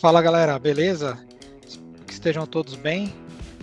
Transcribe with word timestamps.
Fala 0.00 0.22
galera, 0.22 0.58
beleza? 0.58 1.18
Que 2.06 2.14
estejam 2.14 2.46
todos 2.46 2.74
bem. 2.74 3.12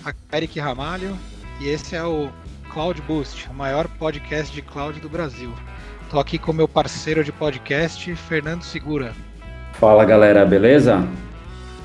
Aqui 0.06 0.20
é 0.32 0.38
Eric 0.38 0.60
Ramalho 0.60 1.18
e 1.60 1.68
esse 1.68 1.96
é 1.96 2.04
o 2.04 2.30
Cloud 2.72 3.02
Boost, 3.02 3.50
o 3.50 3.54
maior 3.56 3.88
podcast 3.98 4.54
de 4.54 4.62
cloud 4.62 5.00
do 5.00 5.10
Brasil. 5.10 5.52
Estou 6.04 6.20
aqui 6.20 6.38
com 6.38 6.54
meu 6.54 6.68
parceiro 6.68 7.24
de 7.24 7.32
podcast, 7.32 8.14
Fernando 8.14 8.62
Segura. 8.62 9.16
Fala 9.74 10.06
galera, 10.06 10.46
beleza? 10.46 11.08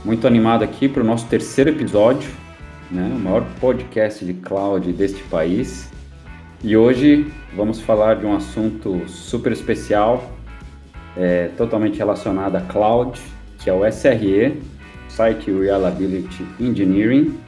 Muito 0.04 0.26
animado 0.26 0.62
aqui 0.62 0.86
para 0.86 1.02
o 1.02 1.06
nosso 1.06 1.26
terceiro 1.28 1.70
episódio, 1.70 2.30
né? 2.90 3.10
o 3.10 3.18
maior 3.18 3.46
podcast 3.58 4.22
de 4.22 4.34
cloud 4.34 4.92
deste 4.92 5.22
país. 5.24 5.90
E 6.62 6.76
hoje 6.76 7.32
vamos 7.56 7.80
falar 7.80 8.16
de 8.16 8.26
um 8.26 8.36
assunto 8.36 9.08
super 9.08 9.50
especial, 9.50 10.30
é, 11.16 11.48
totalmente 11.56 11.96
relacionado 11.96 12.56
a 12.56 12.60
cloud, 12.60 13.18
que 13.62 13.70
é 13.70 13.72
o 13.72 13.86
SRE, 13.86 14.60
Site 15.08 15.50
Reliability 15.50 16.44
Engineering. 16.58 17.38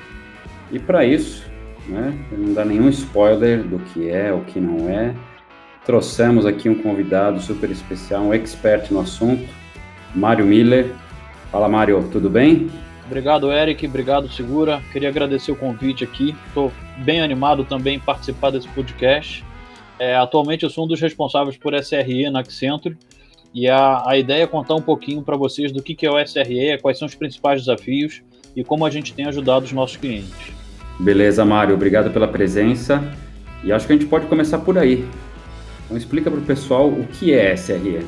E 0.71 0.79
para 0.79 1.05
isso, 1.05 1.45
né, 1.89 2.17
não 2.33 2.55
dá 2.55 2.65
nenhum 2.65 2.89
spoiler 2.89 3.63
do 3.63 3.79
que 3.79 4.09
é, 4.09 4.33
o 4.33 4.41
que 4.41 4.61
não 4.61 4.89
é, 4.89 5.15
trouxemos 5.85 6.47
aqui 6.47 6.69
um 6.69 6.75
convidado 6.75 7.41
super 7.41 7.71
especial, 7.71 8.23
um 8.23 8.35
expert 8.35 8.91
no 8.91 9.01
assunto, 9.01 9.49
Mário 10.15 10.47
Miller. 10.47 10.93
Fala, 11.51 11.69
Mário, 11.69 12.09
tudo 12.11 12.31
bem? 12.31 12.71
Obrigado, 13.07 13.53
Eric. 13.53 13.87
Obrigado, 13.87 14.29
Segura. 14.31 14.83
Queria 14.93 15.11
agradecer 15.11 15.53
o 15.53 15.57
convite 15.57 16.05
aqui. 16.05 16.35
Estou 16.49 16.73
bem 16.99 17.21
animado 17.21 17.65
também 17.65 17.97
em 17.97 18.01
participar 18.01 18.51
desse 18.51 18.69
podcast. 18.69 19.45
É, 19.99 20.17
atualmente 20.17 20.65
eu 20.65 20.71
sou 20.71 20.85
um 20.85 20.89
dos 20.89 21.01
responsáveis 21.01 21.57
por 21.57 21.75
SRE 21.75 22.31
na 22.31 22.41
Accenture 22.41 22.97
e 23.55 23.69
a, 23.69 24.03
a 24.05 24.19
ideia 24.19 24.43
é 24.43 24.47
contar 24.49 24.75
um 24.75 24.83
pouquinho 24.83 25.23
para 25.23 25.37
vocês 25.37 25.71
do 25.71 25.81
que, 25.81 25.95
que 25.95 26.05
é 26.05 26.11
o 26.11 26.19
SRE, 26.19 26.77
quais 26.83 26.99
são 26.99 27.07
os 27.07 27.15
principais 27.15 27.61
desafios 27.61 28.21
e 28.57 28.65
como 28.65 28.85
a 28.85 28.91
gente 28.91 29.15
tem 29.15 29.27
ajudado 29.27 29.65
os 29.65 29.73
nossos 29.73 29.97
clientes. 29.97 30.53
Beleza, 30.99 31.45
Mário. 31.45 31.75
Obrigado 31.75 32.11
pela 32.11 32.27
presença. 32.27 33.03
E 33.63 33.73
acho 33.73 33.87
que 33.87 33.93
a 33.93 33.97
gente 33.97 34.09
pode 34.09 34.27
começar 34.27 34.59
por 34.59 34.77
aí. 34.77 35.09
Então 35.85 35.97
explica 35.97 36.31
para 36.31 36.41
o 36.41 36.43
pessoal 36.43 36.89
o 36.89 37.07
que 37.07 37.33
é 37.33 37.55
SRE. 37.57 38.05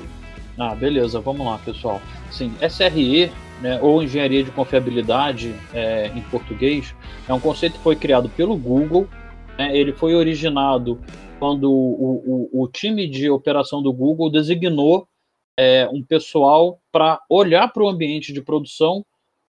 Ah, 0.59 0.75
beleza. 0.75 1.21
Vamos 1.21 1.47
lá, 1.47 1.59
pessoal. 1.59 2.01
Sim, 2.31 2.53
SRE, 2.69 3.31
né, 3.63 3.79
ou 3.81 4.03
Engenharia 4.03 4.43
de 4.43 4.51
Confiabilidade 4.51 5.55
é, 5.73 6.09
em 6.09 6.23
português, 6.23 6.95
é 7.29 7.33
um 7.33 7.41
conceito 7.41 7.75
que 7.75 7.83
foi 7.83 7.95
criado 7.95 8.29
pelo 8.31 8.57
Google. 8.57 9.07
Né, 9.57 9.77
ele 9.77 9.93
foi 9.93 10.15
originado 10.15 10.99
quando 11.39 11.71
o, 11.71 12.49
o, 12.53 12.63
o 12.65 12.69
time 12.69 13.09
de 13.09 13.31
operação 13.31 13.83
do 13.83 13.93
Google 13.93 14.31
designou 14.31 15.07
é, 15.57 15.89
um 15.91 16.03
pessoal 16.03 16.81
para 16.93 17.21
olhar 17.31 17.73
para 17.73 17.83
o 17.83 17.89
ambiente 17.89 18.33
de 18.33 18.43
produção 18.43 19.05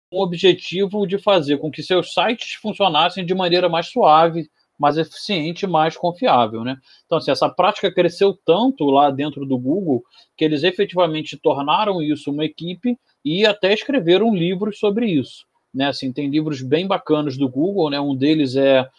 com 0.09 0.17
o 0.17 0.23
objetivo 0.23 1.05
de 1.05 1.17
fazer 1.17 1.57
com 1.57 1.71
que 1.71 1.83
seus 1.83 2.13
sites 2.13 2.53
funcionassem 2.53 3.25
de 3.25 3.33
maneira 3.33 3.69
mais 3.69 3.88
suave, 3.88 4.49
mais 4.77 4.97
eficiente, 4.97 5.67
mais 5.67 5.95
confiável, 5.95 6.63
né? 6.63 6.75
Então, 7.05 7.19
assim, 7.19 7.29
essa 7.29 7.47
prática 7.47 7.94
cresceu 7.94 8.38
tanto 8.44 8.85
lá 8.85 9.11
dentro 9.11 9.45
do 9.45 9.57
Google 9.57 10.03
que 10.35 10.44
eles 10.44 10.63
efetivamente 10.63 11.38
tornaram 11.38 12.02
isso 12.02 12.31
uma 12.31 12.44
equipe 12.44 12.97
e 13.23 13.45
até 13.45 13.72
escreveram 13.72 14.33
livros 14.33 14.79
sobre 14.79 15.05
isso, 15.05 15.45
né? 15.72 15.88
Assim, 15.88 16.11
tem 16.11 16.29
livros 16.29 16.63
bem 16.63 16.88
bacanas 16.88 17.38
do 17.38 17.47
Google, 17.47 17.91
né? 17.91 18.02
Um 18.02 18.16
deles 18.16 18.55
é, 18.55 18.89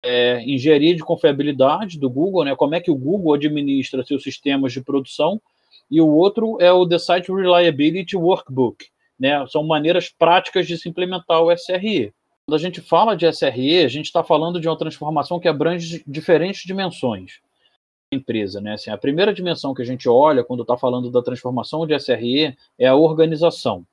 é 0.00 0.42
Engenharia 0.44 0.94
de 0.94 1.02
Confiabilidade 1.02 1.98
do 1.98 2.08
Google, 2.08 2.44
né? 2.44 2.54
Como 2.54 2.76
é 2.76 2.80
que 2.80 2.90
o 2.90 2.96
Google 2.96 3.34
administra 3.34 4.06
seus 4.06 4.22
sistemas 4.22 4.72
de 4.72 4.80
produção 4.80 5.42
e 5.92 6.00
o 6.00 6.08
outro 6.08 6.56
é 6.58 6.72
o 6.72 6.88
The 6.88 6.98
Site 6.98 7.30
Reliability 7.30 8.16
Workbook. 8.16 8.86
Né? 9.20 9.46
São 9.46 9.62
maneiras 9.62 10.08
práticas 10.08 10.66
de 10.66 10.78
se 10.78 10.88
implementar 10.88 11.42
o 11.42 11.52
SRE. 11.52 12.14
Quando 12.46 12.56
a 12.56 12.58
gente 12.58 12.80
fala 12.80 13.14
de 13.14 13.30
SRE, 13.30 13.84
a 13.84 13.88
gente 13.88 14.06
está 14.06 14.24
falando 14.24 14.58
de 14.58 14.66
uma 14.66 14.78
transformação 14.78 15.38
que 15.38 15.46
abrange 15.46 16.02
diferentes 16.06 16.62
dimensões 16.64 17.40
da 18.10 18.16
empresa. 18.16 18.58
Né? 18.58 18.72
Assim, 18.72 18.90
a 18.90 18.96
primeira 18.96 19.34
dimensão 19.34 19.74
que 19.74 19.82
a 19.82 19.84
gente 19.84 20.08
olha 20.08 20.42
quando 20.42 20.62
está 20.62 20.78
falando 20.78 21.10
da 21.10 21.20
transformação 21.20 21.86
de 21.86 21.94
SRE 22.00 22.56
é 22.78 22.86
a 22.86 22.96
organização. 22.96 23.86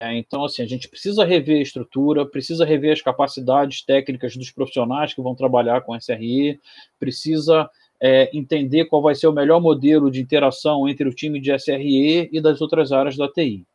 É, 0.00 0.16
então, 0.16 0.46
assim, 0.46 0.62
a 0.62 0.66
gente 0.66 0.88
precisa 0.88 1.26
rever 1.26 1.58
a 1.58 1.62
estrutura, 1.62 2.24
precisa 2.24 2.64
rever 2.64 2.94
as 2.94 3.02
capacidades 3.02 3.82
técnicas 3.84 4.34
dos 4.34 4.50
profissionais 4.50 5.12
que 5.12 5.20
vão 5.20 5.34
trabalhar 5.34 5.82
com 5.82 5.94
SRE, 5.94 6.58
precisa 6.98 7.68
é, 8.06 8.28
entender 8.36 8.84
qual 8.84 9.00
vai 9.00 9.14
ser 9.14 9.26
o 9.28 9.32
melhor 9.32 9.62
modelo 9.62 10.10
de 10.10 10.20
interação 10.20 10.86
entre 10.86 11.08
o 11.08 11.14
time 11.14 11.40
de 11.40 11.58
SRE 11.58 12.28
e 12.30 12.38
das 12.38 12.60
outras 12.60 12.92
áreas 12.92 13.16
da 13.16 13.26
TI. 13.26 13.66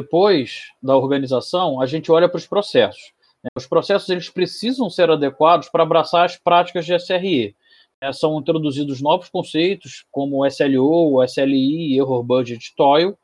Depois 0.00 0.68
da 0.82 0.96
organização, 0.96 1.82
a 1.82 1.84
gente 1.84 2.10
olha 2.10 2.30
para 2.30 2.38
os 2.38 2.46
processos. 2.46 3.12
Né? 3.44 3.50
Os 3.54 3.66
processos 3.66 4.08
eles 4.08 4.30
precisam 4.30 4.88
ser 4.88 5.10
adequados 5.10 5.68
para 5.68 5.82
abraçar 5.82 6.24
as 6.24 6.38
práticas 6.38 6.86
de 6.86 6.98
SRE. 6.98 7.54
É, 8.02 8.10
são 8.10 8.38
introduzidos 8.40 9.02
novos 9.02 9.28
conceitos 9.28 10.06
como 10.10 10.46
SLO, 10.46 11.22
SLI, 11.22 11.98
Error 11.98 12.22
Budget 12.22 12.74
Toil, 12.74 13.18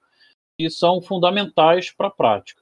que 0.60 0.68
são 0.68 1.00
fundamentais 1.00 1.90
para 1.90 2.08
a 2.08 2.10
prática. 2.10 2.60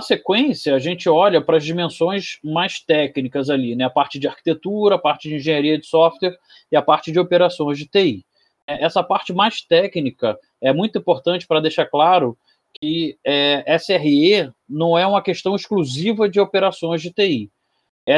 Na 0.00 0.04
sequência, 0.04 0.74
a 0.74 0.78
gente 0.78 1.08
olha 1.08 1.40
para 1.40 1.56
as 1.56 1.64
dimensões 1.64 2.38
mais 2.42 2.80
técnicas 2.80 3.48
ali, 3.48 3.76
né? 3.76 3.84
a 3.84 3.90
parte 3.90 4.18
de 4.18 4.26
arquitetura, 4.26 4.96
a 4.96 4.98
parte 4.98 5.28
de 5.28 5.36
engenharia 5.36 5.78
de 5.78 5.86
software 5.86 6.36
e 6.70 6.76
a 6.76 6.82
parte 6.82 7.12
de 7.12 7.18
operações 7.20 7.78
de 7.78 7.86
TI. 7.86 8.26
É, 8.66 8.84
essa 8.84 9.04
parte 9.04 9.32
mais 9.32 9.62
técnica 9.62 10.36
é 10.60 10.72
muito 10.72 10.98
importante 10.98 11.46
para 11.46 11.60
deixar 11.60 11.86
claro 11.86 12.36
que 12.80 13.16
é, 13.24 13.76
SRE 13.78 14.52
não 14.68 14.98
é 14.98 15.06
uma 15.06 15.22
questão 15.22 15.54
exclusiva 15.54 16.28
de 16.28 16.40
operações 16.40 17.00
de 17.00 17.12
TI. 17.12 17.50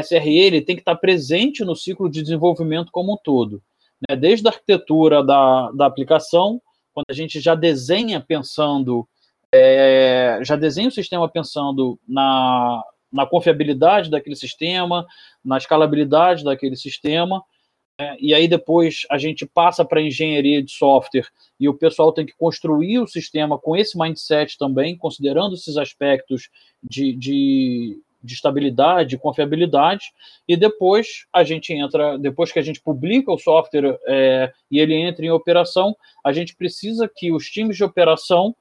SRE 0.03 0.39
ele 0.39 0.63
tem 0.63 0.77
que 0.77 0.83
estar 0.83 0.97
presente 0.97 1.63
no 1.63 1.77
ciclo 1.77 2.09
de 2.09 2.23
desenvolvimento 2.23 2.91
como 2.91 3.13
um 3.13 3.19
todo. 3.23 3.63
Né? 4.09 4.17
Desde 4.17 4.47
a 4.49 4.51
arquitetura 4.51 5.23
da, 5.23 5.71
da 5.73 5.85
aplicação, 5.85 6.61
quando 6.95 7.07
a 7.11 7.15
gente 7.15 7.39
já 7.39 7.55
desenha 7.55 8.19
pensando 8.19 9.07
é, 9.55 10.41
já 10.43 10.57
desenha 10.57 10.89
o 10.89 10.93
sistema 10.93 11.29
pensando 11.29 11.99
na, 12.07 12.83
na 13.13 13.27
confiabilidade 13.27 14.11
daquele 14.11 14.37
sistema, 14.37 15.07
na 15.45 15.57
escalabilidade 15.59 16.45
daquele 16.45 16.77
sistema, 16.77 17.43
é, 17.99 18.15
e 18.21 18.35
aí 18.35 18.47
depois 18.47 19.07
a 19.11 19.17
gente 19.17 19.47
passa 19.47 19.83
para 19.83 20.03
engenharia 20.03 20.63
de 20.63 20.71
software 20.71 21.27
e 21.59 21.67
o 21.67 21.75
pessoal 21.75 22.13
tem 22.13 22.27
que 22.27 22.37
construir 22.37 22.99
o 22.99 23.07
sistema 23.07 23.59
com 23.59 23.75
esse 23.75 23.99
mindset 23.99 24.59
também, 24.59 24.97
considerando 24.97 25.55
esses 25.55 25.79
aspectos 25.79 26.51
de, 26.83 27.15
de, 27.15 27.99
de 28.23 28.35
estabilidade, 28.35 29.17
confiabilidade, 29.17 30.13
e 30.47 30.59
depois 30.59 31.25
a 31.33 31.43
gente 31.43 31.73
entra, 31.73 32.19
depois 32.19 32.53
que 32.53 32.59
a 32.59 32.63
gente 32.63 32.83
publica 32.83 33.33
o 33.33 33.39
software 33.39 33.99
é, 34.07 34.53
e 34.71 34.79
ele 34.79 34.95
entra 34.95 35.25
em 35.25 35.31
operação, 35.31 35.97
a 36.23 36.35
gente 36.35 36.55
precisa 36.55 37.11
que 37.15 37.33
os 37.33 37.47
times 37.47 37.77
de 37.77 37.85
operação 37.85 38.55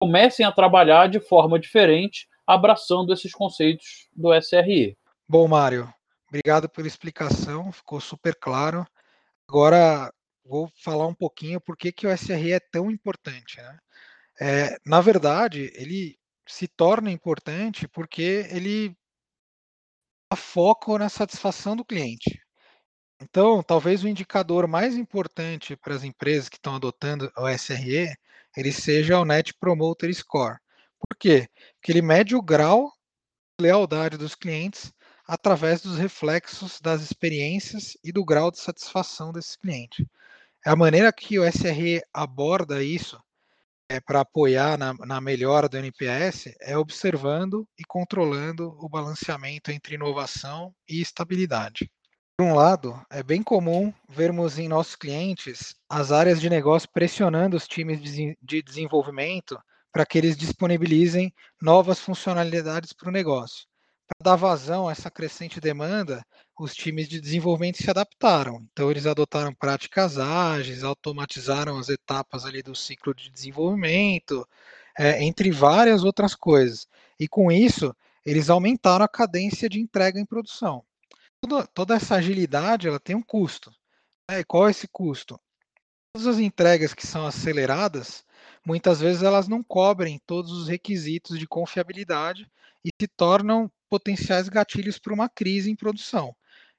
comecem 0.00 0.46
a 0.46 0.50
trabalhar 0.50 1.08
de 1.08 1.20
forma 1.20 1.60
diferente, 1.60 2.26
abraçando 2.46 3.12
esses 3.12 3.32
conceitos 3.32 4.08
do 4.16 4.32
SRE. 4.40 4.96
Bom, 5.28 5.46
Mário, 5.46 5.92
obrigado 6.26 6.68
pela 6.70 6.88
explicação, 6.88 7.70
ficou 7.70 8.00
super 8.00 8.34
claro. 8.34 8.86
Agora 9.46 10.10
vou 10.44 10.70
falar 10.82 11.06
um 11.06 11.14
pouquinho 11.14 11.60
por 11.60 11.76
que, 11.76 11.92
que 11.92 12.06
o 12.06 12.16
SRE 12.16 12.52
é 12.52 12.60
tão 12.60 12.90
importante. 12.90 13.58
Né? 13.58 13.78
É, 14.40 14.76
na 14.86 15.02
verdade, 15.02 15.70
ele 15.74 16.18
se 16.48 16.66
torna 16.66 17.10
importante 17.10 17.86
porque 17.86 18.48
ele 18.50 18.96
dá 20.32 20.36
foco 20.36 20.96
na 20.96 21.10
satisfação 21.10 21.76
do 21.76 21.84
cliente. 21.84 22.40
Então, 23.22 23.62
talvez 23.62 24.02
o 24.02 24.08
indicador 24.08 24.66
mais 24.66 24.96
importante 24.96 25.76
para 25.76 25.94
as 25.94 26.04
empresas 26.04 26.48
que 26.48 26.56
estão 26.56 26.76
adotando 26.76 27.30
o 27.36 27.46
SRE 27.50 28.08
ele 28.56 28.72
seja 28.72 29.18
o 29.18 29.24
Net 29.24 29.54
Promoter 29.54 30.12
Score. 30.14 30.58
Por 30.98 31.16
quê? 31.18 31.48
Porque 31.74 31.92
ele 31.92 32.02
mede 32.02 32.34
o 32.34 32.42
grau 32.42 32.92
de 33.58 33.66
lealdade 33.66 34.16
dos 34.16 34.34
clientes 34.34 34.92
através 35.26 35.80
dos 35.80 35.96
reflexos 35.96 36.80
das 36.80 37.02
experiências 37.02 37.96
e 38.02 38.12
do 38.12 38.24
grau 38.24 38.50
de 38.50 38.58
satisfação 38.58 39.32
desse 39.32 39.58
cliente. 39.58 40.06
A 40.66 40.74
maneira 40.76 41.12
que 41.12 41.38
o 41.38 41.44
SRE 41.44 42.02
aborda 42.12 42.82
isso 42.82 43.18
é, 43.88 43.98
para 43.98 44.20
apoiar 44.20 44.76
na, 44.76 44.92
na 44.94 45.20
melhora 45.20 45.68
do 45.68 45.76
NPS 45.76 46.54
é 46.60 46.76
observando 46.76 47.66
e 47.78 47.84
controlando 47.84 48.76
o 48.78 48.88
balanceamento 48.88 49.70
entre 49.70 49.94
inovação 49.94 50.74
e 50.88 51.00
estabilidade. 51.00 51.90
Por 52.40 52.46
um 52.46 52.54
lado, 52.54 52.98
é 53.10 53.22
bem 53.22 53.42
comum 53.42 53.92
vermos 54.08 54.58
em 54.58 54.66
nossos 54.66 54.96
clientes 54.96 55.74
as 55.86 56.10
áreas 56.10 56.40
de 56.40 56.48
negócio 56.48 56.88
pressionando 56.90 57.54
os 57.54 57.68
times 57.68 58.00
de 58.00 58.62
desenvolvimento 58.62 59.60
para 59.92 60.06
que 60.06 60.16
eles 60.16 60.38
disponibilizem 60.38 61.34
novas 61.60 62.00
funcionalidades 62.00 62.94
para 62.94 63.10
o 63.10 63.12
negócio. 63.12 63.66
Para 64.06 64.32
dar 64.32 64.36
vazão 64.36 64.88
a 64.88 64.92
essa 64.92 65.10
crescente 65.10 65.60
demanda, 65.60 66.24
os 66.58 66.74
times 66.74 67.10
de 67.10 67.20
desenvolvimento 67.20 67.76
se 67.76 67.90
adaptaram. 67.90 68.66
Então, 68.72 68.90
eles 68.90 69.04
adotaram 69.04 69.52
práticas 69.52 70.16
ágeis, 70.16 70.82
automatizaram 70.82 71.76
as 71.76 71.90
etapas 71.90 72.46
ali 72.46 72.62
do 72.62 72.74
ciclo 72.74 73.14
de 73.14 73.30
desenvolvimento, 73.30 74.48
é, 74.98 75.22
entre 75.22 75.50
várias 75.50 76.04
outras 76.04 76.34
coisas. 76.34 76.88
E 77.18 77.28
com 77.28 77.52
isso, 77.52 77.94
eles 78.24 78.48
aumentaram 78.48 79.04
a 79.04 79.08
cadência 79.08 79.68
de 79.68 79.78
entrega 79.78 80.18
em 80.18 80.24
produção. 80.24 80.82
Toda, 81.42 81.66
toda 81.66 81.94
essa 81.94 82.16
agilidade 82.16 82.88
ela 82.88 83.00
tem 83.00 83.16
um 83.16 83.22
custo. 83.22 83.70
Né? 84.30 84.40
E 84.40 84.44
qual 84.44 84.68
é 84.68 84.70
esse 84.70 84.86
custo? 84.88 85.40
Todas 86.12 86.26
as 86.26 86.38
entregas 86.38 86.92
que 86.92 87.06
são 87.06 87.26
aceleradas, 87.26 88.24
muitas 88.64 89.00
vezes 89.00 89.22
elas 89.22 89.48
não 89.48 89.62
cobrem 89.62 90.20
todos 90.26 90.52
os 90.52 90.68
requisitos 90.68 91.38
de 91.38 91.46
confiabilidade 91.46 92.50
e 92.84 92.90
se 93.00 93.08
tornam 93.08 93.70
potenciais 93.88 94.48
gatilhos 94.48 94.98
para 94.98 95.14
uma 95.14 95.28
crise 95.28 95.70
em 95.70 95.76
produção. 95.76 96.34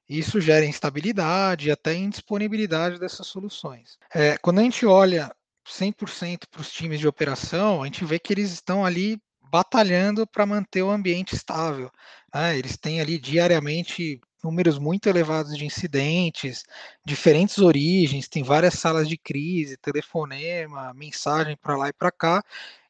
Isso 0.08 0.42
gera 0.42 0.66
instabilidade 0.66 1.69
e 1.69 1.72
até 1.72 1.94
indisponibilidade 1.94 3.00
dessas 3.00 3.28
soluções. 3.28 3.98
É, 4.13 4.38
quando 4.38 4.60
a 4.60 4.63
gente 4.63 4.86
olha 4.86 5.34
100% 5.66 6.48
para 6.50 6.62
os 6.62 6.72
times 6.72 7.00
de 7.00 7.08
operação, 7.08 7.81
a 7.81 7.86
gente 7.86 8.04
vê 8.04 8.19
que 8.19 8.34
eles 8.34 8.52
estão 8.52 8.86
ali 8.86 9.22
batalhando 9.42 10.28
para 10.28 10.46
manter 10.46 10.81
o 10.81 10.92
ambiente 10.92 11.34
estável. 11.34 11.90
Né? 12.34 12.58
Eles 12.58 12.78
têm 12.78 13.00
ali 13.00 13.18
diariamente 13.18 14.19
números 14.44 14.78
muito 14.78 15.08
elevados 15.08 15.58
de 15.58 15.66
incidentes, 15.66 16.64
diferentes 17.06 17.58
origens, 17.58 18.28
tem 18.28 18.44
várias 18.44 18.76
salas 18.76 19.08
de 19.08 19.18
crise, 19.18 19.78
telefonema, 19.78 20.94
mensagem 20.94 21.58
para 21.58 21.78
lá 21.78 21.90
e 21.90 21.94
para 21.94 22.12
cá, 22.12 22.44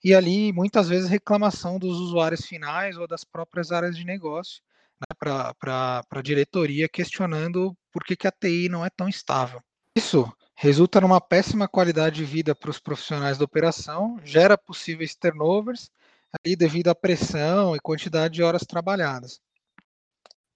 e 0.04 0.14
ali 0.14 0.52
muitas 0.52 0.90
vezes 0.90 1.10
reclamação 1.10 1.78
dos 1.78 2.00
usuários 2.00 2.46
finais 2.46 2.98
ou 2.98 3.08
das 3.08 3.24
próprias 3.24 3.72
áreas 3.72 3.96
de 3.96 4.06
negócio 4.06 4.62
né, 5.00 5.08
para 5.18 6.04
a 6.10 6.22
diretoria 6.22 6.88
questionando 6.88 7.76
por 7.92 8.04
que, 8.04 8.16
que 8.16 8.28
a 8.28 8.32
TI 8.32 8.70
não 8.70 8.86
é 8.86 8.90
tão 8.90 9.10
estável. 9.10 9.62
Isso 9.96 10.32
resulta 10.56 11.02
numa 11.02 11.20
péssima 11.20 11.68
qualidade 11.68 12.18
de 12.18 12.26
vida 12.26 12.54
para 12.54 12.70
os 12.70 12.80
profissionais 12.80 13.38
da 13.38 13.46
operação, 13.46 14.20
gera 14.24 14.58
possíveis 14.58 15.16
turnovers 15.16 15.90
ali 16.32 16.56
devido 16.56 16.88
à 16.88 16.96
pressão 16.96 17.76
e 17.76 17.80
quantidade 17.80 18.36
de 18.36 18.44
horas 18.44 18.62
trabalhadas. 18.62 19.42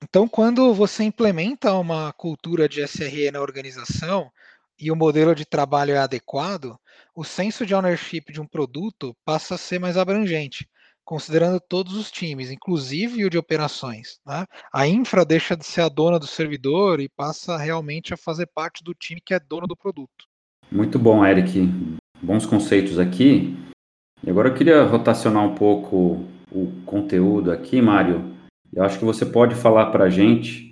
Então, 0.03 0.27
quando 0.27 0.74
você 0.74 1.03
implementa 1.03 1.74
uma 1.74 2.12
cultura 2.13 2.68
de 2.68 2.81
SRE 2.81 3.31
na 3.31 3.42
organização 3.42 4.30
e 4.80 4.92
o 4.92 4.95
modelo 4.95 5.33
de 5.33 5.45
trabalho 5.45 5.94
é 5.94 5.97
adequado, 5.97 6.77
o 7.15 7.24
senso 7.24 7.65
de 7.65 7.74
ownership 7.74 8.31
de 8.31 8.42
um 8.42 8.45
produto 8.45 9.15
passa 9.24 9.56
a 9.56 9.57
ser 9.57 9.80
mais 9.80 9.97
abrangente, 9.97 10.68
considerando 11.03 11.59
todos 11.59 11.95
os 11.95 12.12
times, 12.12 12.51
inclusive 12.51 13.24
o 13.24 13.30
de 13.30 13.38
operações. 13.38 14.19
Né? 14.25 14.45
A 14.74 14.88
infra 14.88 15.24
deixa 15.24 15.56
de 15.56 15.65
ser 15.65 15.81
a 15.81 15.89
dona 15.89 16.19
do 16.19 16.27
servidor 16.27 17.00
e 17.00 17.07
passa 17.07 17.57
realmente 17.57 18.13
a 18.13 18.18
fazer 18.18 18.48
parte 18.48 18.83
do 18.83 18.94
time 18.94 19.21
que 19.24 19.33
é 19.33 19.39
dono 19.39 19.65
do 19.65 19.77
produto. 19.77 20.25
Muito 20.71 21.00
bom, 21.00 21.25
Eric. 21.25 21.69
Bons 22.21 22.45
conceitos 22.45 23.00
aqui. 23.00 23.56
E 24.24 24.30
agora 24.30 24.50
eu 24.50 24.53
queria 24.56 24.83
rotacionar 24.83 25.44
um 25.44 25.56
pouco 25.56 26.25
o 26.51 26.71
conteúdo 26.86 27.51
aqui, 27.51 27.81
Mário. 27.81 28.34
Eu 28.75 28.83
acho 28.83 29.00
que 29.00 29.06
você 29.06 29.25
pode 29.25 29.56
falar 29.56 29.86
para 29.86 30.04
a 30.04 30.10
gente 30.10 30.72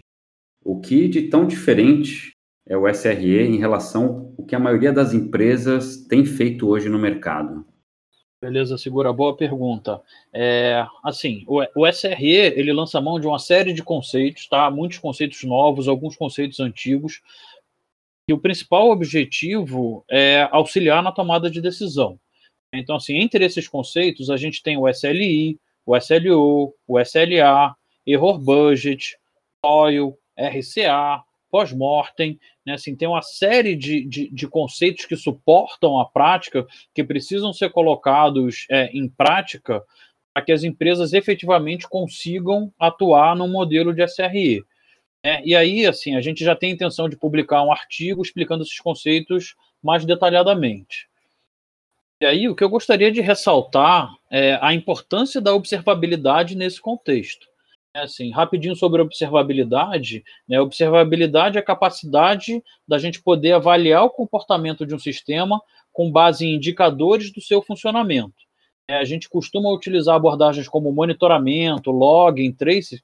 o 0.61 0.81
que 0.81 1.07
de 1.07 1.29
tão 1.29 1.47
diferente 1.47 2.33
é 2.67 2.75
o 2.75 2.85
SRE 2.89 3.41
em 3.41 3.57
relação 3.57 4.35
ao 4.37 4.45
que 4.45 4.53
a 4.53 4.59
maioria 4.59 4.91
das 4.91 5.13
empresas 5.13 6.05
tem 6.05 6.25
feito 6.25 6.67
hoje 6.67 6.89
no 6.89 6.99
mercado. 6.99 7.65
Beleza, 8.41 8.77
segura. 8.77 9.13
Boa 9.13 9.37
pergunta. 9.37 10.01
É, 10.33 10.85
assim, 11.01 11.45
o, 11.47 11.63
o 11.77 11.87
SRE 11.87 12.29
ele 12.29 12.73
lança 12.73 12.99
mão 12.99 13.21
de 13.21 13.25
uma 13.25 13.39
série 13.39 13.71
de 13.71 13.81
conceitos, 13.81 14.49
tá? 14.49 14.69
Muitos 14.69 14.97
conceitos 14.97 15.41
novos, 15.45 15.87
alguns 15.87 16.17
conceitos 16.17 16.59
antigos. 16.59 17.21
E 18.29 18.33
o 18.33 18.39
principal 18.39 18.89
objetivo 18.89 20.03
é 20.11 20.49
auxiliar 20.51 21.01
na 21.01 21.13
tomada 21.13 21.49
de 21.49 21.61
decisão. 21.61 22.19
Então, 22.73 22.97
assim, 22.97 23.15
entre 23.15 23.45
esses 23.45 23.65
conceitos, 23.65 24.29
a 24.29 24.35
gente 24.35 24.61
tem 24.61 24.75
o 24.77 24.89
SLI, 24.89 25.57
o 25.85 25.95
SLO, 25.95 26.75
o 26.85 26.99
SLA, 26.99 27.73
Error 28.05 28.37
Budget, 28.37 29.17
Toil, 29.61 30.17
RCA, 30.37 31.23
Pós-Mortem, 31.49 32.39
né? 32.65 32.73
assim, 32.73 32.95
tem 32.95 33.07
uma 33.07 33.21
série 33.21 33.75
de, 33.75 34.03
de, 34.05 34.29
de, 34.29 34.47
conceitos 34.47 35.05
que 35.05 35.15
suportam 35.15 35.99
a 35.99 36.05
prática, 36.05 36.65
que 36.93 37.03
precisam 37.03 37.53
ser 37.53 37.69
colocados 37.69 38.65
é, 38.71 38.87
em 38.87 39.07
prática 39.07 39.83
para 40.33 40.43
que 40.43 40.51
as 40.51 40.63
empresas 40.63 41.13
efetivamente 41.13 41.87
consigam 41.87 42.73
atuar 42.79 43.35
no 43.35 43.47
modelo 43.47 43.93
de 43.93 44.03
SRE. 44.07 44.63
É, 45.23 45.45
e 45.45 45.55
aí, 45.55 45.85
assim, 45.85 46.15
a 46.15 46.21
gente 46.21 46.43
já 46.43 46.55
tem 46.55 46.71
a 46.71 46.73
intenção 46.73 47.07
de 47.07 47.15
publicar 47.15 47.63
um 47.63 47.71
artigo 47.71 48.21
explicando 48.21 48.63
esses 48.63 48.79
conceitos 48.79 49.55
mais 49.81 50.03
detalhadamente. 50.05 51.07
E 52.19 52.25
aí, 52.25 52.49
o 52.49 52.55
que 52.55 52.63
eu 52.63 52.69
gostaria 52.69 53.11
de 53.11 53.21
ressaltar 53.21 54.11
é 54.31 54.57
a 54.61 54.73
importância 54.73 55.39
da 55.39 55.53
observabilidade 55.53 56.55
nesse 56.55 56.81
contexto. 56.81 57.47
É 57.95 58.01
assim, 58.01 58.31
rapidinho 58.31 58.75
sobre 58.75 59.03
observabilidade, 59.03 60.23
né? 60.47 60.59
Observabilidade 60.59 61.57
é 61.57 61.61
a 61.61 61.65
capacidade 61.65 62.63
da 62.87 62.97
gente 62.97 63.21
poder 63.21 63.51
avaliar 63.51 64.03
o 64.03 64.09
comportamento 64.09 64.83
de 64.83 64.95
um 64.95 64.99
sistema 64.99 65.61
com 65.91 66.11
base 66.11 66.43
em 66.43 66.55
indicadores 66.55 67.31
do 67.31 67.39
seu 67.39 67.61
funcionamento. 67.61 68.33
É, 68.89 68.97
a 68.97 69.03
gente 69.03 69.29
costuma 69.29 69.71
utilizar 69.71 70.15
abordagens 70.15 70.67
como 70.67 70.91
monitoramento, 70.91 71.91
logging, 71.91 72.51
trace, 72.51 73.03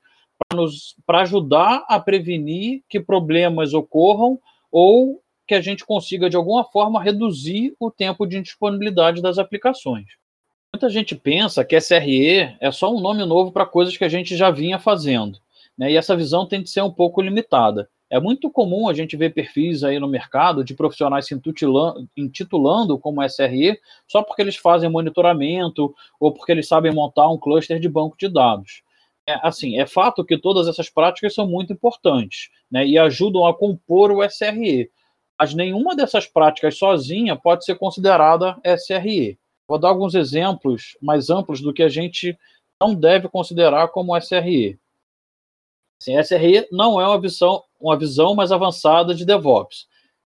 para 1.06 1.22
ajudar 1.22 1.86
a 1.88 2.00
prevenir 2.00 2.82
que 2.90 3.00
problemas 3.00 3.76
ocorram 3.76 4.40
ou 4.72 5.22
que 5.48 5.54
a 5.54 5.62
gente 5.62 5.86
consiga, 5.86 6.30
de 6.30 6.36
alguma 6.36 6.64
forma, 6.64 7.02
reduzir 7.02 7.76
o 7.80 7.92
tempo 7.92 8.26
de 8.26 8.42
disponibilidade 8.42 9.22
das 9.22 9.38
aplicações. 9.38 10.06
Muita 10.80 10.94
gente 10.94 11.14
pensa 11.14 11.66
que 11.66 11.76
SRE 11.76 12.56
é 12.58 12.72
só 12.72 12.90
um 12.90 13.02
nome 13.02 13.26
novo 13.26 13.52
para 13.52 13.66
coisas 13.66 13.98
que 13.98 14.06
a 14.06 14.08
gente 14.08 14.38
já 14.38 14.50
vinha 14.50 14.80
fazendo, 14.80 15.38
né? 15.78 15.92
e 15.92 15.98
essa 15.98 16.16
visão 16.16 16.48
tem 16.48 16.64
de 16.64 16.70
ser 16.70 16.82
um 16.82 16.90
pouco 16.90 17.22
limitada. 17.22 17.90
É 18.10 18.18
muito 18.18 18.50
comum 18.50 18.88
a 18.88 18.94
gente 18.94 19.18
ver 19.18 19.34
perfis 19.34 19.84
aí 19.84 20.00
no 20.00 20.08
mercado 20.08 20.64
de 20.64 20.74
profissionais 20.74 21.28
se 21.28 21.38
intitulando 22.16 22.98
como 22.98 23.22
SRE 23.28 23.78
só 24.08 24.24
porque 24.24 24.42
eles 24.42 24.56
fazem 24.56 24.90
monitoramento 24.90 25.94
ou 26.18 26.32
porque 26.32 26.54
eles 26.54 26.66
sabem 26.66 26.94
montar 26.94 27.28
um 27.28 27.38
cluster 27.38 27.78
de 27.78 27.90
banco 27.90 28.16
de 28.18 28.30
dados. 28.30 28.82
É, 29.28 29.38
assim, 29.44 29.78
é 29.82 29.86
fato 29.86 30.24
que 30.24 30.38
todas 30.38 30.66
essas 30.66 30.90
práticas 30.90 31.34
são 31.34 31.46
muito 31.46 31.74
importantes 31.74 32.52
né, 32.72 32.88
e 32.88 32.98
ajudam 32.98 33.46
a 33.46 33.54
compor 33.54 34.12
o 34.12 34.24
SRE, 34.24 34.90
mas 35.38 35.54
nenhuma 35.54 35.94
dessas 35.94 36.26
práticas 36.26 36.78
sozinha 36.78 37.36
pode 37.36 37.66
ser 37.66 37.76
considerada 37.76 38.56
SRE. 38.64 39.38
Vou 39.70 39.78
dar 39.78 39.90
alguns 39.90 40.16
exemplos 40.16 40.98
mais 41.00 41.30
amplos 41.30 41.62
do 41.62 41.72
que 41.72 41.84
a 41.84 41.90
gente 41.90 42.36
não 42.82 42.96
deve 42.96 43.30
considerar 43.30 43.90
como 43.90 44.18
SRE. 44.18 44.80
Assim, 46.02 46.18
SRE 46.18 46.68
não 46.72 47.00
é 47.00 47.06
uma 47.06 47.22
visão, 47.22 47.64
uma 47.80 47.96
visão 47.96 48.34
mais 48.34 48.52
avançada 48.52 49.14
de 49.14 49.24
DevOps. 49.24 49.88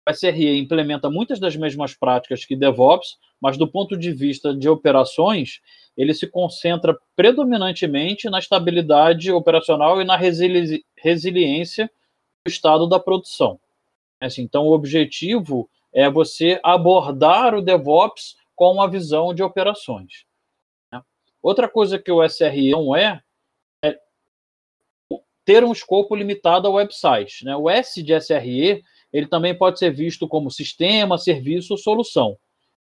O 0.08 0.12
SRE 0.12 0.58
implementa 0.58 1.08
muitas 1.08 1.38
das 1.38 1.54
mesmas 1.54 1.94
práticas 1.94 2.44
que 2.44 2.56
DevOps, 2.56 3.16
mas 3.40 3.56
do 3.56 3.68
ponto 3.68 3.96
de 3.96 4.10
vista 4.10 4.52
de 4.52 4.68
operações, 4.68 5.60
ele 5.96 6.14
se 6.14 6.26
concentra 6.26 6.98
predominantemente 7.14 8.28
na 8.28 8.40
estabilidade 8.40 9.30
operacional 9.30 10.00
e 10.00 10.04
na 10.04 10.16
resili 10.16 10.84
resiliência 10.96 11.88
do 12.44 12.50
estado 12.50 12.88
da 12.88 12.98
produção. 12.98 13.60
Assim, 14.20 14.42
então, 14.42 14.66
o 14.66 14.72
objetivo 14.72 15.70
é 15.92 16.10
você 16.10 16.58
abordar 16.64 17.54
o 17.54 17.62
DevOps 17.62 18.36
com 18.58 18.72
uma 18.72 18.90
visão 18.90 19.32
de 19.32 19.40
operações. 19.40 20.24
Né? 20.92 21.00
Outra 21.40 21.68
coisa 21.68 21.96
que 21.96 22.10
o 22.10 22.28
SRE 22.28 22.72
não 22.72 22.94
é, 22.94 23.22
é 23.84 23.96
ter 25.44 25.62
um 25.62 25.70
escopo 25.70 26.16
limitado 26.16 26.66
ao 26.66 26.74
website. 26.74 27.44
Né? 27.44 27.56
O 27.56 27.70
S 27.70 28.02
de 28.02 28.12
SRE 28.20 28.82
ele 29.12 29.28
também 29.28 29.56
pode 29.56 29.78
ser 29.78 29.92
visto 29.92 30.26
como 30.26 30.50
sistema, 30.50 31.16
serviço 31.16 31.74
ou 31.74 31.78
solução. 31.78 32.36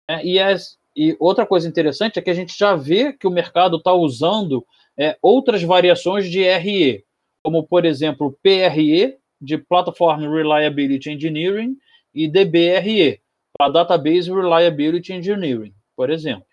Né? 0.06 0.22
E, 0.22 0.38
é, 0.38 0.54
e, 0.94 1.16
outra 1.18 1.46
coisa 1.46 1.66
interessante 1.66 2.18
é 2.18 2.22
que 2.22 2.30
a 2.30 2.34
gente 2.34 2.56
já 2.56 2.76
vê 2.76 3.14
que 3.14 3.26
o 3.26 3.30
mercado 3.30 3.78
está 3.78 3.94
usando 3.94 4.66
é, 4.94 5.16
outras 5.22 5.62
variações 5.62 6.30
de 6.30 6.42
RE, 6.42 7.02
como, 7.42 7.62
por 7.62 7.86
exemplo, 7.86 8.38
PRE, 8.42 9.16
de 9.40 9.56
Platform 9.56 10.30
Reliability 10.30 11.10
Engineering, 11.10 11.78
e 12.14 12.28
DBRE, 12.28 13.22
para 13.62 13.84
Database 13.84 14.32
Reliability 14.32 15.12
Engineering, 15.12 15.72
por 15.94 16.10
exemplo. 16.10 16.46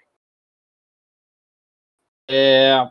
É 2.30 2.88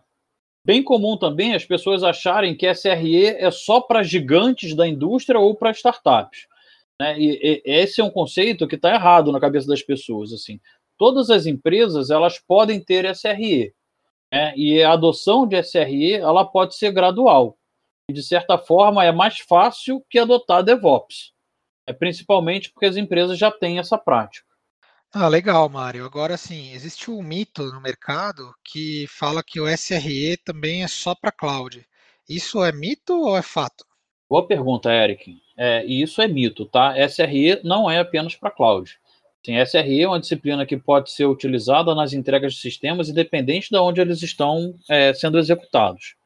bem 0.65 0.83
comum 0.83 1.17
também 1.17 1.55
as 1.55 1.65
pessoas 1.65 2.03
acharem 2.03 2.57
que 2.57 2.67
SRE 2.75 3.27
é 3.27 3.51
só 3.51 3.81
para 3.81 4.03
gigantes 4.03 4.75
da 4.75 4.87
indústria 4.87 5.39
ou 5.39 5.55
para 5.55 5.71
startups. 5.71 6.47
Né? 7.01 7.19
E, 7.19 7.41
e, 7.43 7.63
esse 7.65 8.01
é 8.01 8.05
um 8.05 8.11
conceito 8.11 8.67
que 8.67 8.75
está 8.75 8.93
errado 8.93 9.31
na 9.31 9.41
cabeça 9.41 9.69
das 9.69 9.83
pessoas. 9.83 10.33
Assim, 10.33 10.61
todas 10.99 11.31
as 11.31 11.47
empresas 11.47 12.11
elas 12.11 12.39
podem 12.39 12.81
ter 12.81 13.05
SRE, 13.15 13.73
né? 14.33 14.53
e 14.57 14.83
a 14.83 14.93
adoção 14.93 15.47
de 15.47 15.63
SRE 15.63 16.15
ela 16.15 16.45
pode 16.45 16.75
ser 16.75 16.91
gradual 16.91 17.57
de 18.11 18.23
certa 18.23 18.57
forma, 18.57 19.05
é 19.05 19.13
mais 19.13 19.39
fácil 19.39 20.03
que 20.09 20.19
adotar 20.19 20.63
DevOps. 20.63 21.35
É 21.89 21.93
principalmente 21.95 22.71
porque 22.71 22.85
as 22.85 22.99
empresas 22.99 23.39
já 23.39 23.51
têm 23.51 23.79
essa 23.79 23.97
prática. 23.97 24.47
Ah, 25.11 25.27
legal, 25.27 25.67
Mário. 25.71 26.05
Agora 26.05 26.37
sim, 26.37 26.71
existe 26.73 27.11
um 27.11 27.23
mito 27.23 27.63
no 27.73 27.81
mercado 27.81 28.55
que 28.63 29.07
fala 29.09 29.43
que 29.43 29.59
o 29.59 29.67
SRE 29.67 30.37
também 30.45 30.85
é 30.85 30.87
só 30.87 31.15
para 31.15 31.33
cloud. 31.33 31.83
Isso 32.29 32.63
é 32.63 32.71
mito 32.71 33.19
ou 33.19 33.35
é 33.39 33.41
fato? 33.41 33.87
Boa 34.29 34.47
pergunta, 34.47 34.93
Eric. 34.93 35.41
É, 35.57 35.83
isso 35.87 36.21
é 36.21 36.29
mito, 36.29 36.67
tá? 36.67 36.95
SRE 37.09 37.63
não 37.65 37.91
é 37.91 38.01
apenas 38.01 38.37
para 38.37 38.51
cloud. 38.51 39.01
Sim, 39.43 39.57
SRE 39.65 40.03
é 40.03 40.07
uma 40.07 40.21
disciplina 40.21 40.67
que 40.67 40.77
pode 40.77 41.11
ser 41.11 41.25
utilizada 41.25 41.95
nas 41.95 42.13
entregas 42.13 42.53
de 42.53 42.61
sistemas, 42.61 43.09
independente 43.09 43.71
de 43.71 43.79
onde 43.79 44.03
eles 44.03 44.23
estão 44.23 44.75
é, 44.91 45.15
sendo 45.15 45.39
executados. 45.39 46.17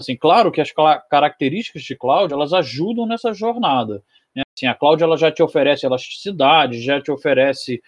Assim, 0.00 0.16
claro 0.16 0.50
que 0.50 0.60
as 0.60 0.72
características 1.08 1.84
de 1.84 1.94
cloud 1.94 2.32
elas 2.32 2.52
ajudam 2.52 3.06
nessa 3.06 3.32
jornada. 3.32 4.02
Assim, 4.56 4.66
a 4.66 4.74
cloud 4.74 5.02
ela 5.02 5.16
já 5.16 5.32
te 5.32 5.42
oferece 5.42 5.84
elasticidade, 5.84 6.80
já 6.80 7.00
te 7.00 7.10
oferece 7.10 7.82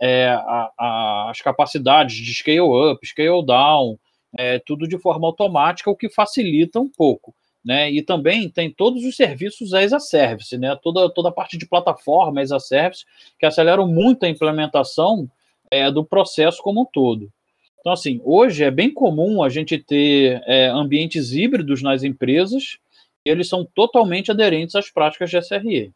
é, 0.00 0.28
a, 0.28 0.70
a, 0.78 1.30
as 1.30 1.40
capacidades 1.40 2.16
de 2.16 2.34
scale 2.34 2.60
up, 2.60 3.06
scale 3.06 3.44
down, 3.44 3.98
é, 4.36 4.58
tudo 4.60 4.88
de 4.88 4.98
forma 4.98 5.26
automática, 5.26 5.90
o 5.90 5.96
que 5.96 6.08
facilita 6.08 6.80
um 6.80 6.88
pouco. 6.88 7.34
Né? 7.64 7.90
E 7.92 8.02
também 8.02 8.48
tem 8.48 8.70
todos 8.70 9.04
os 9.04 9.14
serviços 9.14 9.72
as 9.72 9.92
a 9.92 10.00
service, 10.00 10.56
né? 10.58 10.76
toda, 10.82 11.08
toda 11.10 11.28
a 11.28 11.32
parte 11.32 11.56
de 11.56 11.66
plataforma 11.66 12.40
as 12.40 12.50
a 12.50 12.58
service, 12.58 13.04
que 13.38 13.46
aceleram 13.46 13.86
muito 13.86 14.24
a 14.24 14.28
implementação 14.28 15.30
é, 15.70 15.90
do 15.90 16.04
processo 16.04 16.60
como 16.62 16.82
um 16.82 16.84
todo. 16.84 17.32
Então, 17.78 17.92
assim, 17.92 18.20
hoje 18.24 18.62
é 18.62 18.70
bem 18.70 18.92
comum 18.92 19.42
a 19.42 19.48
gente 19.48 19.78
ter 19.78 20.42
é, 20.46 20.66
ambientes 20.66 21.32
híbridos 21.32 21.82
nas 21.82 22.04
empresas 22.04 22.78
e 23.24 23.30
eles 23.30 23.48
são 23.48 23.64
totalmente 23.64 24.30
aderentes 24.30 24.74
às 24.74 24.90
práticas 24.90 25.30
de 25.30 25.38
SRE. 25.38 25.92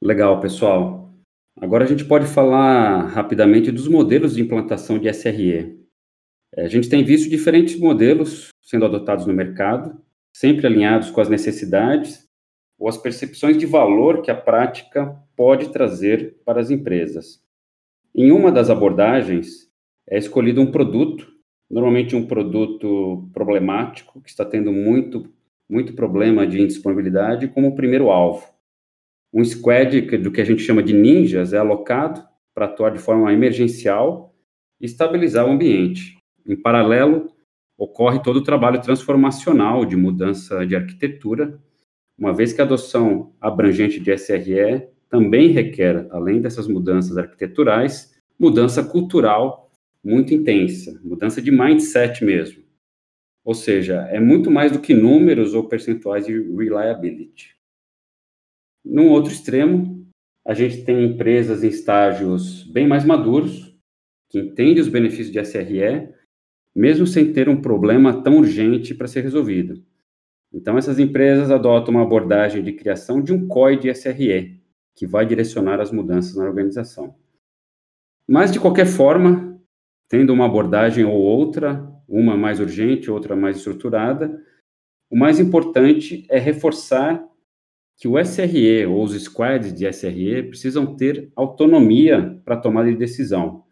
Legal, 0.00 0.40
pessoal. 0.40 1.12
Agora 1.60 1.82
a 1.82 1.86
gente 1.86 2.04
pode 2.04 2.26
falar 2.26 3.06
rapidamente 3.06 3.72
dos 3.72 3.88
modelos 3.88 4.36
de 4.36 4.42
implantação 4.42 4.96
de 4.96 5.08
SRE. 5.12 5.76
É, 6.54 6.64
a 6.64 6.68
gente 6.68 6.88
tem 6.88 7.02
visto 7.02 7.28
diferentes 7.28 7.76
modelos 7.76 8.50
sendo 8.62 8.84
adotados 8.84 9.26
no 9.26 9.34
mercado, 9.34 10.00
sempre 10.32 10.68
alinhados 10.68 11.10
com 11.10 11.20
as 11.20 11.28
necessidades 11.28 12.28
ou 12.78 12.88
as 12.88 12.96
percepções 12.96 13.58
de 13.58 13.66
valor 13.66 14.22
que 14.22 14.30
a 14.30 14.36
prática 14.36 15.20
pode 15.36 15.72
trazer 15.72 16.36
para 16.44 16.60
as 16.60 16.70
empresas. 16.70 17.42
Em 18.14 18.30
uma 18.30 18.52
das 18.52 18.70
abordagens, 18.70 19.68
é 20.08 20.16
escolhido 20.16 20.60
um 20.60 20.70
produto, 20.70 21.26
normalmente 21.68 22.14
um 22.14 22.24
produto 22.24 23.28
problemático, 23.34 24.20
que 24.20 24.30
está 24.30 24.44
tendo 24.44 24.72
muito, 24.72 25.28
muito 25.68 25.92
problema 25.92 26.46
de 26.46 26.62
indisponibilidade, 26.62 27.48
como 27.48 27.66
o 27.66 27.74
primeiro 27.74 28.10
alvo. 28.10 28.57
Um 29.32 29.44
squad, 29.44 30.00
do 30.18 30.30
que 30.30 30.40
a 30.40 30.44
gente 30.44 30.62
chama 30.62 30.82
de 30.82 30.92
ninjas, 30.94 31.52
é 31.52 31.58
alocado 31.58 32.22
para 32.54 32.66
atuar 32.66 32.90
de 32.90 32.98
forma 32.98 33.32
emergencial 33.32 34.34
e 34.80 34.86
estabilizar 34.86 35.46
o 35.46 35.50
ambiente. 35.50 36.16
Em 36.46 36.56
paralelo, 36.56 37.30
ocorre 37.76 38.22
todo 38.22 38.38
o 38.38 38.42
trabalho 38.42 38.80
transformacional 38.80 39.84
de 39.84 39.96
mudança 39.96 40.66
de 40.66 40.74
arquitetura, 40.74 41.58
uma 42.18 42.32
vez 42.32 42.52
que 42.52 42.60
a 42.60 42.64
adoção 42.64 43.32
abrangente 43.40 44.00
de 44.00 44.10
SRE 44.16 44.88
também 45.08 45.48
requer, 45.48 46.08
além 46.10 46.40
dessas 46.40 46.66
mudanças 46.66 47.16
arquiteturais, 47.16 48.18
mudança 48.38 48.82
cultural 48.82 49.70
muito 50.02 50.32
intensa, 50.32 51.00
mudança 51.04 51.40
de 51.42 51.50
mindset 51.50 52.24
mesmo. 52.24 52.62
Ou 53.44 53.54
seja, 53.54 54.06
é 54.10 54.20
muito 54.20 54.50
mais 54.50 54.72
do 54.72 54.80
que 54.80 54.94
números 54.94 55.54
ou 55.54 55.68
percentuais 55.68 56.26
de 56.26 56.32
reliability. 56.32 57.57
Num 58.88 59.10
outro 59.10 59.30
extremo, 59.30 60.08
a 60.46 60.54
gente 60.54 60.82
tem 60.82 61.04
empresas 61.04 61.62
em 61.62 61.68
estágios 61.68 62.64
bem 62.64 62.88
mais 62.88 63.04
maduros, 63.04 63.78
que 64.30 64.38
entendem 64.38 64.80
os 64.80 64.88
benefícios 64.88 65.30
de 65.30 65.38
SRE, 65.38 66.08
mesmo 66.74 67.06
sem 67.06 67.30
ter 67.30 67.50
um 67.50 67.60
problema 67.60 68.22
tão 68.22 68.38
urgente 68.38 68.94
para 68.94 69.06
ser 69.06 69.20
resolvido. 69.20 69.84
Então, 70.50 70.78
essas 70.78 70.98
empresas 70.98 71.50
adotam 71.50 71.92
uma 71.92 72.02
abordagem 72.02 72.62
de 72.62 72.72
criação 72.72 73.22
de 73.22 73.30
um 73.30 73.46
COI 73.46 73.76
de 73.78 73.90
SRE, 73.94 74.58
que 74.96 75.06
vai 75.06 75.26
direcionar 75.26 75.80
as 75.80 75.92
mudanças 75.92 76.34
na 76.34 76.44
organização. 76.44 77.14
Mas, 78.26 78.50
de 78.50 78.58
qualquer 78.58 78.86
forma, 78.86 79.60
tendo 80.08 80.32
uma 80.32 80.46
abordagem 80.46 81.04
ou 81.04 81.14
outra, 81.14 81.86
uma 82.08 82.38
mais 82.38 82.58
urgente, 82.58 83.10
outra 83.10 83.36
mais 83.36 83.58
estruturada. 83.58 84.42
O 85.10 85.16
mais 85.16 85.38
importante 85.38 86.26
é 86.30 86.38
reforçar 86.38 87.27
que 87.98 88.06
o 88.06 88.16
SRE 88.16 88.86
ou 88.86 89.02
os 89.02 89.12
squads 89.20 89.74
de 89.74 89.84
SRE 89.92 90.44
precisam 90.44 90.94
ter 90.94 91.32
autonomia 91.34 92.40
para 92.44 92.56
tomar 92.56 92.84
de 92.84 92.94
decisão. 92.94 93.64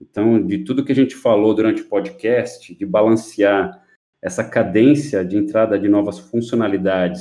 Então, 0.00 0.40
de 0.40 0.58
tudo 0.58 0.84
que 0.84 0.92
a 0.92 0.94
gente 0.94 1.16
falou 1.16 1.52
durante 1.52 1.82
o 1.82 1.88
podcast, 1.88 2.74
de 2.74 2.86
balancear 2.86 3.82
essa 4.22 4.44
cadência 4.44 5.24
de 5.24 5.36
entrada 5.36 5.76
de 5.76 5.88
novas 5.88 6.20
funcionalidades 6.20 7.20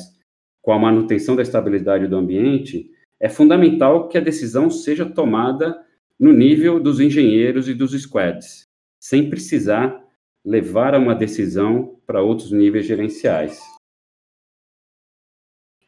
com 0.62 0.72
a 0.72 0.78
manutenção 0.78 1.36
da 1.36 1.42
estabilidade 1.42 2.08
do 2.08 2.16
ambiente, 2.16 2.92
é 3.20 3.28
fundamental 3.28 4.08
que 4.08 4.18
a 4.18 4.22
decisão 4.22 4.70
seja 4.70 5.04
tomada 5.04 5.84
no 6.20 6.32
nível 6.32 6.80
dos 6.80 7.00
engenheiros 7.00 7.68
e 7.68 7.74
dos 7.74 8.00
squads, 8.00 8.68
sem 9.00 9.32
precisar 9.32 10.00
levar 10.46 10.94
a 10.94 11.00
uma 11.00 11.16
decisão 11.16 12.00
para 12.06 12.22
outros 12.22 12.52
níveis 12.52 12.86
gerenciais. 12.86 13.60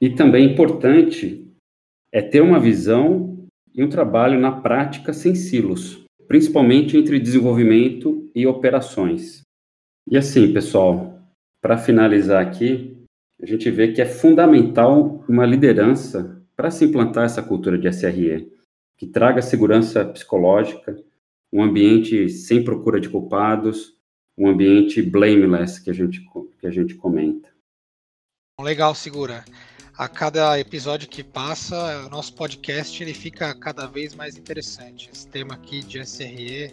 E 0.04 0.10
também 0.10 0.52
importante 0.52 1.50
é 2.12 2.22
ter 2.22 2.42
uma 2.42 2.60
visão 2.60 3.48
e 3.74 3.82
um 3.82 3.88
trabalho 3.88 4.38
na 4.38 4.52
prática 4.52 5.14
sem 5.14 5.34
silos, 5.34 6.04
principalmente 6.28 6.98
entre 6.98 7.18
desenvolvimento 7.18 8.30
e 8.36 8.46
operações. 8.46 9.44
E 10.06 10.18
assim, 10.18 10.52
pessoal, 10.52 11.22
para 11.62 11.78
finalizar 11.78 12.46
aqui, 12.46 13.02
a 13.42 13.46
gente 13.46 13.72
vê 13.72 13.94
que 13.94 14.02
é 14.02 14.06
fundamental 14.06 15.24
uma 15.26 15.46
liderança 15.46 16.38
para 16.54 16.70
se 16.70 16.84
implantar 16.84 17.24
essa 17.24 17.42
cultura 17.42 17.78
de 17.78 17.88
SRE 17.88 18.52
que 18.98 19.08
traga 19.08 19.42
segurança 19.42 20.04
psicológica, 20.04 21.02
um 21.50 21.64
ambiente 21.64 22.28
sem 22.28 22.62
procura 22.62 23.00
de 23.00 23.08
culpados, 23.08 23.96
um 24.38 24.50
ambiente 24.50 25.02
blameless 25.02 25.82
que 25.82 25.90
a 25.90 25.94
gente, 25.94 26.20
que 26.60 26.68
a 26.68 26.72
gente 26.72 26.94
comenta. 26.96 27.48
Legal, 28.60 28.94
Segura. 28.94 29.46
A 29.96 30.08
cada 30.08 30.60
episódio 30.60 31.08
que 31.08 31.24
passa, 31.24 32.08
o 32.08 32.10
nosso 32.10 32.34
podcast 32.34 33.02
ele 33.04 33.14
fica 33.14 33.54
cada 33.54 33.86
vez 33.86 34.16
mais 34.16 34.36
interessante. 34.36 35.08
Esse 35.14 35.28
tema 35.28 35.54
aqui 35.54 35.84
de 35.84 36.00
SRE 36.04 36.72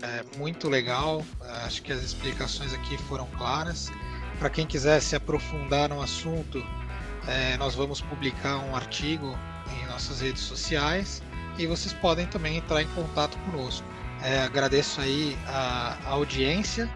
é 0.00 0.38
muito 0.38 0.68
legal. 0.68 1.26
Acho 1.64 1.82
que 1.82 1.92
as 1.92 2.00
explicações 2.04 2.72
aqui 2.72 2.96
foram 2.98 3.26
claras. 3.36 3.90
Para 4.38 4.48
quem 4.48 4.64
quiser 4.64 5.02
se 5.02 5.16
aprofundar 5.16 5.88
no 5.88 6.00
assunto, 6.00 6.64
é, 7.26 7.56
nós 7.56 7.74
vamos 7.74 8.00
publicar 8.00 8.58
um 8.58 8.76
artigo 8.76 9.36
em 9.82 9.86
nossas 9.88 10.20
redes 10.20 10.42
sociais 10.42 11.20
e 11.58 11.66
vocês 11.66 11.92
podem 11.94 12.28
também 12.28 12.58
entrar 12.58 12.80
em 12.80 12.88
contato 12.94 13.36
conosco. 13.38 13.84
É, 14.22 14.38
agradeço 14.38 15.00
aí 15.00 15.36
a, 15.48 15.98
a, 16.04 16.10
audiência 16.10 16.88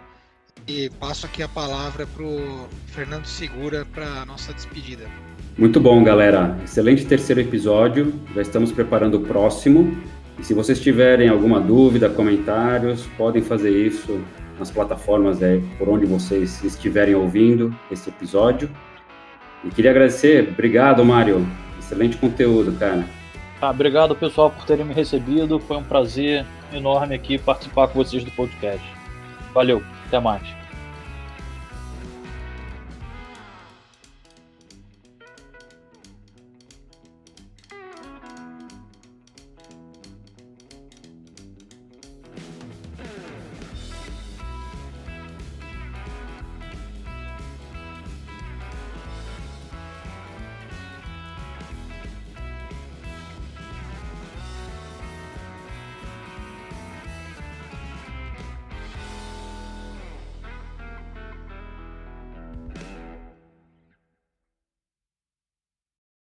e 0.65 0.89
passo 0.91 1.27
aqui 1.27 1.43
a 1.43 1.49
palavra 1.49 2.07
para 2.07 2.23
o 2.23 2.69
Fernando 2.87 3.27
Segura 3.27 3.85
para 3.85 4.07
a 4.07 4.25
nossa 4.25 4.55
despedida. 4.55 5.11
Muito 5.61 5.79
bom, 5.79 6.03
galera. 6.03 6.57
Excelente 6.65 7.05
terceiro 7.05 7.39
episódio. 7.39 8.15
Já 8.35 8.41
estamos 8.41 8.73
preparando 8.73 9.19
o 9.19 9.21
próximo. 9.21 9.95
E 10.39 10.43
se 10.43 10.55
vocês 10.55 10.81
tiverem 10.81 11.29
alguma 11.29 11.61
dúvida, 11.61 12.09
comentários, 12.09 13.07
podem 13.19 13.43
fazer 13.43 13.71
isso 13.71 14.23
nas 14.59 14.71
plataformas 14.71 15.43
é, 15.43 15.61
por 15.77 15.87
onde 15.91 16.07
vocês 16.07 16.65
estiverem 16.65 17.15
ouvindo 17.15 17.77
esse 17.91 18.09
episódio. 18.09 18.71
E 19.63 19.69
queria 19.69 19.91
agradecer. 19.91 20.49
Obrigado, 20.49 21.05
Mário. 21.05 21.47
Excelente 21.79 22.17
conteúdo, 22.17 22.73
cara. 22.79 23.05
Ah, 23.61 23.69
obrigado, 23.69 24.17
pessoal, 24.17 24.51
por 24.51 24.65
terem 24.65 24.87
me 24.87 24.95
recebido. 24.95 25.61
Foi 25.61 25.77
um 25.77 25.85
prazer 25.85 26.47
enorme 26.73 27.15
aqui 27.15 27.37
participar 27.37 27.89
com 27.89 28.03
vocês 28.03 28.25
do 28.25 28.31
podcast. 28.31 28.83
Valeu, 29.53 29.83
até 30.07 30.19
mais. 30.19 30.43